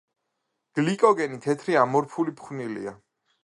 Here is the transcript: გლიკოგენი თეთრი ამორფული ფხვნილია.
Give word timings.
გლიკოგენი 0.79 1.39
თეთრი 1.47 1.77
ამორფული 1.85 2.37
ფხვნილია. 2.41 2.99